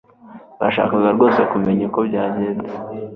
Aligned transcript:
Bashakaga 0.59 1.07
rwose 1.15 1.39
kumenya 1.51 1.83
uko 1.89 1.99
byagenze 2.07 2.69